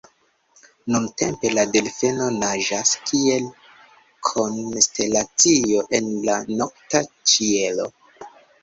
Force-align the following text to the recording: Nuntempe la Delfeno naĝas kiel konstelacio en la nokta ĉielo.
Nuntempe 0.93 1.51
la 1.57 1.65
Delfeno 1.75 2.31
naĝas 2.37 2.95
kiel 3.11 3.47
konstelacio 4.31 5.87
en 6.01 6.13
la 6.31 6.41
nokta 6.63 7.07
ĉielo. 7.35 7.93